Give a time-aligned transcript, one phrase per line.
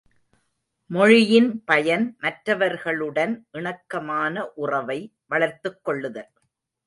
[0.89, 4.99] மொழியின் பயன் மற்றவர்களுடன் இணக்கமான உறவை
[5.25, 6.31] வளர்த்துக் கொள்ளுதல்.